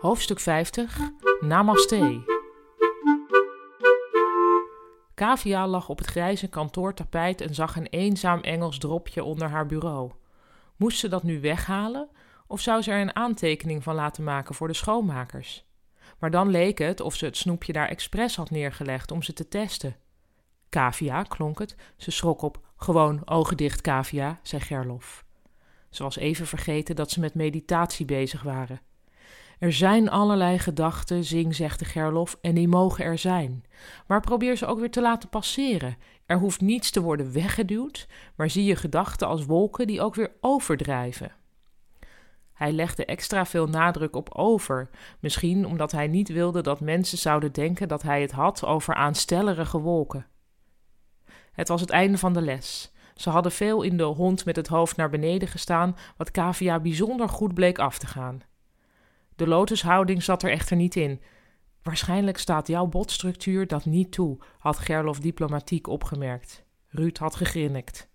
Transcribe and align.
Hoofdstuk 0.00 0.40
50 0.40 0.98
Namaste. 1.40 2.22
Kavia 5.14 5.66
lag 5.66 5.88
op 5.88 5.98
het 5.98 6.06
grijze 6.06 6.48
kantoortapijt 6.48 7.40
en 7.40 7.54
zag 7.54 7.76
een 7.76 7.86
eenzaam 7.86 8.40
Engels 8.40 8.78
dropje 8.78 9.24
onder 9.24 9.48
haar 9.48 9.66
bureau. 9.66 10.12
Moest 10.76 10.98
ze 10.98 11.08
dat 11.08 11.22
nu 11.22 11.40
weghalen 11.40 12.08
of 12.46 12.60
zou 12.60 12.82
ze 12.82 12.90
er 12.90 13.00
een 13.00 13.16
aantekening 13.16 13.82
van 13.82 13.94
laten 13.94 14.24
maken 14.24 14.54
voor 14.54 14.68
de 14.68 14.74
schoonmakers? 14.74 15.64
Maar 16.18 16.30
dan 16.30 16.48
leek 16.48 16.78
het 16.78 17.00
of 17.00 17.14
ze 17.14 17.24
het 17.24 17.36
snoepje 17.36 17.72
daar 17.72 17.88
expres 17.88 18.36
had 18.36 18.50
neergelegd 18.50 19.10
om 19.10 19.22
ze 19.22 19.32
te 19.32 19.48
testen. 19.48 19.96
Kavia, 20.68 21.22
klonk 21.22 21.58
het. 21.58 21.76
Ze 21.96 22.10
schrok 22.10 22.42
op. 22.42 22.66
Gewoon 22.76 23.22
ogen 23.24 23.56
dicht, 23.56 23.80
Kavia, 23.80 24.40
zei 24.42 24.62
Gerlof. 24.62 25.24
Ze 25.90 26.02
was 26.02 26.16
even 26.16 26.46
vergeten 26.46 26.96
dat 26.96 27.10
ze 27.10 27.20
met 27.20 27.34
meditatie 27.34 28.06
bezig 28.06 28.42
waren. 28.42 28.80
Er 29.58 29.72
zijn 29.72 30.10
allerlei 30.10 30.58
gedachten, 30.58 31.24
zing, 31.24 31.54
zegt 31.54 31.78
de 31.78 31.84
Gerlof, 31.84 32.38
en 32.40 32.54
die 32.54 32.68
mogen 32.68 33.04
er 33.04 33.18
zijn. 33.18 33.64
Maar 34.06 34.20
probeer 34.20 34.56
ze 34.56 34.66
ook 34.66 34.78
weer 34.78 34.90
te 34.90 35.00
laten 35.00 35.28
passeren. 35.28 35.96
Er 36.26 36.38
hoeft 36.38 36.60
niets 36.60 36.90
te 36.90 37.00
worden 37.00 37.32
weggeduwd, 37.32 38.06
maar 38.36 38.50
zie 38.50 38.64
je 38.64 38.76
gedachten 38.76 39.26
als 39.26 39.44
wolken 39.44 39.86
die 39.86 40.00
ook 40.00 40.14
weer 40.14 40.32
overdrijven. 40.40 41.32
Hij 42.52 42.72
legde 42.72 43.04
extra 43.04 43.46
veel 43.46 43.66
nadruk 43.66 44.16
op 44.16 44.34
over, 44.34 44.90
misschien 45.20 45.66
omdat 45.66 45.92
hij 45.92 46.06
niet 46.06 46.28
wilde 46.28 46.60
dat 46.60 46.80
mensen 46.80 47.18
zouden 47.18 47.52
denken 47.52 47.88
dat 47.88 48.02
hij 48.02 48.20
het 48.20 48.32
had 48.32 48.64
over 48.64 48.94
aanstellerige 48.94 49.80
wolken. 49.80 50.26
Het 51.52 51.68
was 51.68 51.80
het 51.80 51.90
einde 51.90 52.18
van 52.18 52.32
de 52.32 52.42
les. 52.42 52.92
Ze 53.14 53.30
hadden 53.30 53.52
veel 53.52 53.82
in 53.82 53.96
de 53.96 54.02
hond 54.02 54.44
met 54.44 54.56
het 54.56 54.68
hoofd 54.68 54.96
naar 54.96 55.10
beneden 55.10 55.48
gestaan, 55.48 55.96
wat 56.16 56.30
Kavia 56.30 56.80
bijzonder 56.80 57.28
goed 57.28 57.54
bleek 57.54 57.78
af 57.78 57.98
te 57.98 58.06
gaan. 58.06 58.42
De 59.38 59.46
lotushouding 59.46 60.22
zat 60.22 60.42
er 60.42 60.50
echter 60.50 60.76
niet 60.76 60.96
in. 60.96 61.20
Waarschijnlijk 61.82 62.38
staat 62.38 62.66
jouw 62.66 62.86
botstructuur 62.86 63.66
dat 63.66 63.84
niet 63.84 64.12
toe, 64.12 64.38
had 64.58 64.78
Gerlof 64.78 65.20
diplomatiek 65.20 65.86
opgemerkt. 65.86 66.64
Ruud 66.88 67.16
had 67.18 67.36
gegrinnikt. 67.36 68.08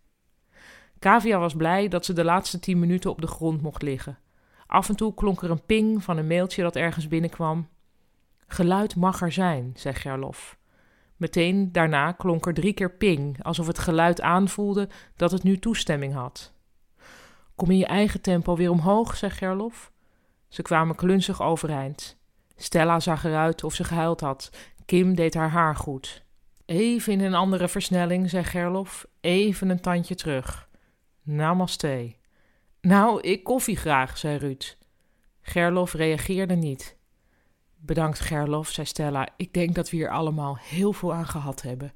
Kavia 1.00 1.39
was 1.39 1.53
blij 1.53 1.88
dat 1.88 2.06
ze 2.06 2.14
de 2.14 2.23
laatste 2.23 2.59
tien 2.59 2.80
minuten 2.80 3.09
op 3.09 3.22
de 3.22 3.28
grond 3.28 3.61
mocht 3.61 3.81
liggen. 3.81 4.17
Af 4.66 4.89
en 4.89 4.95
toe 4.95 5.14
klonk 5.14 5.42
er 5.42 5.52
een 5.52 5.66
ping 5.66 6.03
van 6.03 6.17
een 6.17 6.28
mailtje 6.28 6.61
dat 6.61 6.75
ergens 6.75 7.08
binnenkwam. 7.08 7.67
Geluid 8.48 8.95
mag 8.95 9.22
er 9.22 9.31
zijn, 9.31 9.72
zei 9.76 9.94
Gerlof. 9.94 10.58
Meteen 11.16 11.72
daarna 11.72 12.11
klonk 12.11 12.45
er 12.45 12.53
drie 12.53 12.73
keer 12.73 12.92
ping, 12.92 13.44
alsof 13.44 13.67
het 13.67 13.80
geluid 13.80 14.22
aanvoelde 14.22 14.89
dat 15.16 15.31
het 15.31 15.44
nu 15.44 15.59
toestemming 15.59 16.14
had. 16.14 16.53
Kom 17.55 17.72
in 17.72 17.78
je 17.78 17.86
eigen 17.86 18.22
tempo 18.22 18.55
weer 18.55 18.72
omhoog, 18.72 19.17
zei 19.17 19.31
Gerlof. 19.31 19.92
Ze 20.54 20.62
kwamen 20.62 20.96
klunzig 20.96 21.42
overeind. 21.42 22.18
Stella 22.56 23.00
zag 23.00 23.23
eruit 23.23 23.64
of 23.64 23.73
ze 23.73 23.84
gehuild 23.84 24.20
had. 24.20 24.50
Kim 24.86 25.16
deed 25.16 25.34
haar 25.34 25.50
haar 25.50 25.76
goed. 25.76 26.23
Even 26.66 27.14
in 27.14 27.20
een 27.20 27.34
andere 27.34 27.68
versnelling, 27.68 28.30
zei 28.30 28.44
Gerlof. 28.44 29.06
Even 29.22 29.70
een 29.70 29.80
tandje 29.80 30.16
terug. 30.16 30.70
Namaste. 31.22 32.16
Nou, 32.82 33.22
ik 33.22 33.44
koffie 33.44 33.76
graag, 33.76 34.18
zei 34.18 34.38
Ruud. 34.38 34.78
Gerlof 35.42 35.94
reageerde 35.94 36.56
niet. 36.56 36.98
Bedankt, 37.76 38.20
Gerlof, 38.20 38.70
zei 38.70 38.88
Stella. 38.88 39.28
Ik 39.38 39.54
denk 39.54 39.76
dat 39.76 39.90
we 39.90 39.95
hier 39.95 40.10
allemaal 40.10 40.58
heel 40.58 40.94
veel 40.94 41.14
aan 41.14 41.28
gehad 41.28 41.62
hebben. 41.62 41.94